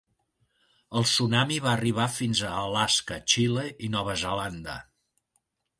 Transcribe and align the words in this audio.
El 0.99 1.05
tsunami 1.09 1.59
va 1.65 1.69
arribar 1.73 2.07
fins 2.15 2.41
a 2.49 2.55
Alaska, 2.63 3.21
Xile 3.35 3.69
i 3.89 3.95
Nova 3.99 4.19
Zelanda. 4.25 4.83